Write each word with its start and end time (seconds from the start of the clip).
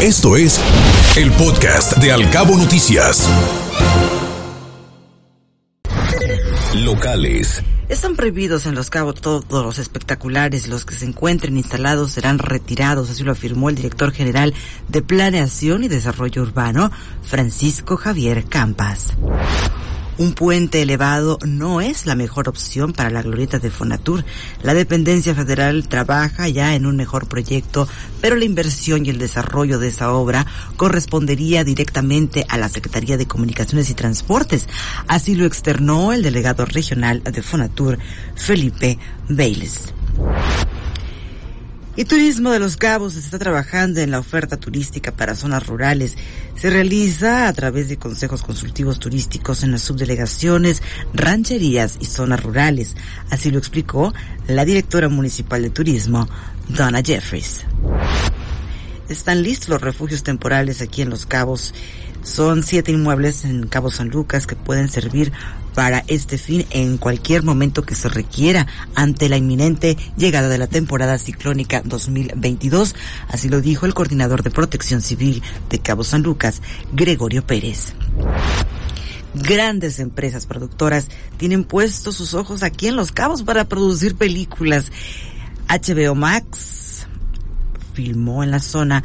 Esto 0.00 0.36
es 0.36 0.60
el 1.16 1.32
podcast 1.32 1.96
de 1.96 2.12
Alcabo 2.12 2.56
Noticias. 2.56 3.28
Locales. 6.72 7.60
Están 7.88 8.14
prohibidos 8.14 8.66
en 8.66 8.76
Los 8.76 8.90
Cabos 8.90 9.20
todos 9.20 9.44
los 9.50 9.80
espectaculares. 9.80 10.68
Los 10.68 10.84
que 10.84 10.94
se 10.94 11.04
encuentren 11.04 11.56
instalados 11.56 12.12
serán 12.12 12.38
retirados, 12.38 13.10
así 13.10 13.24
lo 13.24 13.32
afirmó 13.32 13.70
el 13.70 13.74
director 13.74 14.12
general 14.12 14.54
de 14.86 15.02
Planeación 15.02 15.82
y 15.82 15.88
Desarrollo 15.88 16.42
Urbano, 16.42 16.92
Francisco 17.22 17.96
Javier 17.96 18.44
Campas. 18.44 19.14
Un 20.18 20.32
puente 20.32 20.82
elevado 20.82 21.38
no 21.46 21.80
es 21.80 22.04
la 22.04 22.16
mejor 22.16 22.48
opción 22.48 22.92
para 22.92 23.08
la 23.08 23.22
glorieta 23.22 23.60
de 23.60 23.70
Fonatur. 23.70 24.24
La 24.62 24.74
dependencia 24.74 25.32
federal 25.32 25.86
trabaja 25.86 26.48
ya 26.48 26.74
en 26.74 26.86
un 26.86 26.96
mejor 26.96 27.28
proyecto, 27.28 27.86
pero 28.20 28.34
la 28.34 28.44
inversión 28.44 29.06
y 29.06 29.10
el 29.10 29.18
desarrollo 29.18 29.78
de 29.78 29.88
esa 29.88 30.12
obra 30.12 30.44
correspondería 30.76 31.62
directamente 31.62 32.44
a 32.48 32.58
la 32.58 32.68
Secretaría 32.68 33.16
de 33.16 33.28
Comunicaciones 33.28 33.90
y 33.90 33.94
Transportes. 33.94 34.66
Así 35.06 35.36
lo 35.36 35.46
externó 35.46 36.12
el 36.12 36.24
delegado 36.24 36.64
regional 36.64 37.22
de 37.22 37.40
Fonatur, 37.40 37.98
Felipe 38.34 38.98
Bailes. 39.28 39.94
Y 41.98 42.04
Turismo 42.04 42.52
de 42.52 42.60
los 42.60 42.76
Cabos 42.76 43.16
está 43.16 43.40
trabajando 43.40 43.98
en 43.98 44.12
la 44.12 44.20
oferta 44.20 44.56
turística 44.56 45.10
para 45.10 45.34
zonas 45.34 45.66
rurales. 45.66 46.14
Se 46.54 46.70
realiza 46.70 47.48
a 47.48 47.52
través 47.52 47.88
de 47.88 47.96
consejos 47.96 48.44
consultivos 48.44 49.00
turísticos 49.00 49.64
en 49.64 49.72
las 49.72 49.82
subdelegaciones, 49.82 50.80
rancherías 51.12 51.98
y 51.98 52.04
zonas 52.04 52.40
rurales. 52.40 52.94
Así 53.30 53.50
lo 53.50 53.58
explicó 53.58 54.14
la 54.46 54.64
directora 54.64 55.08
municipal 55.08 55.60
de 55.60 55.70
turismo, 55.70 56.28
Donna 56.68 57.02
Jeffries. 57.02 57.64
Están 59.08 59.42
listos 59.42 59.70
los 59.70 59.80
refugios 59.80 60.22
temporales 60.22 60.82
aquí 60.82 61.00
en 61.00 61.08
Los 61.08 61.24
Cabos. 61.24 61.72
Son 62.22 62.62
siete 62.62 62.92
inmuebles 62.92 63.44
en 63.44 63.66
Cabo 63.66 63.90
San 63.90 64.10
Lucas 64.10 64.46
que 64.46 64.54
pueden 64.54 64.90
servir 64.90 65.32
para 65.74 66.04
este 66.08 66.36
fin 66.36 66.66
en 66.70 66.98
cualquier 66.98 67.42
momento 67.42 67.84
que 67.84 67.94
se 67.94 68.10
requiera 68.10 68.66
ante 68.94 69.30
la 69.30 69.38
inminente 69.38 69.96
llegada 70.16 70.48
de 70.48 70.58
la 70.58 70.66
temporada 70.66 71.16
ciclónica 71.16 71.80
2022. 71.84 72.94
Así 73.28 73.48
lo 73.48 73.62
dijo 73.62 73.86
el 73.86 73.94
coordinador 73.94 74.42
de 74.42 74.50
protección 74.50 75.00
civil 75.00 75.42
de 75.70 75.78
Cabo 75.78 76.04
San 76.04 76.22
Lucas, 76.22 76.60
Gregorio 76.92 77.46
Pérez. 77.46 77.94
Grandes 79.34 80.00
empresas 80.00 80.44
productoras 80.44 81.08
tienen 81.38 81.64
puestos 81.64 82.16
sus 82.16 82.34
ojos 82.34 82.62
aquí 82.62 82.88
en 82.88 82.96
Los 82.96 83.12
Cabos 83.12 83.42
para 83.42 83.64
producir 83.64 84.16
películas. 84.16 84.92
HBO 85.68 86.14
Max 86.14 86.87
filmó 87.98 88.44
en 88.44 88.52
la 88.52 88.60
zona 88.60 89.02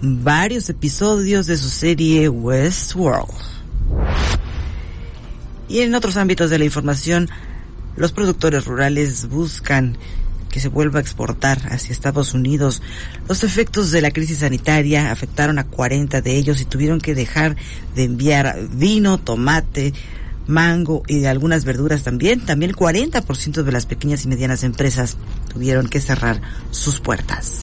varios 0.00 0.70
episodios 0.70 1.46
de 1.46 1.56
su 1.56 1.68
serie 1.68 2.28
Westworld. 2.28 3.34
Y 5.68 5.80
en 5.80 5.92
otros 5.96 6.16
ámbitos 6.16 6.48
de 6.48 6.60
la 6.60 6.64
información, 6.64 7.28
los 7.96 8.12
productores 8.12 8.64
rurales 8.64 9.28
buscan 9.28 9.98
que 10.52 10.60
se 10.60 10.68
vuelva 10.68 11.00
a 11.00 11.02
exportar 11.02 11.62
hacia 11.72 11.90
Estados 11.90 12.32
Unidos. 12.32 12.80
Los 13.28 13.42
efectos 13.42 13.90
de 13.90 14.02
la 14.02 14.12
crisis 14.12 14.38
sanitaria 14.38 15.10
afectaron 15.10 15.58
a 15.58 15.64
40 15.64 16.22
de 16.22 16.36
ellos 16.36 16.60
y 16.60 16.64
tuvieron 16.64 17.00
que 17.00 17.16
dejar 17.16 17.56
de 17.96 18.04
enviar 18.04 18.68
vino, 18.70 19.18
tomate, 19.18 19.94
mango 20.46 21.02
y 21.08 21.24
algunas 21.24 21.64
verduras 21.64 22.04
también. 22.04 22.46
También 22.46 22.70
el 22.70 22.76
40% 22.76 23.64
de 23.64 23.72
las 23.72 23.86
pequeñas 23.86 24.24
y 24.24 24.28
medianas 24.28 24.62
empresas 24.62 25.16
tuvieron 25.52 25.88
que 25.88 25.98
cerrar 26.00 26.40
sus 26.70 27.00
puertas. 27.00 27.62